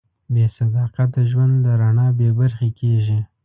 [0.33, 3.19] بېصداقته ژوند له رڼا بېبرخې کېږي.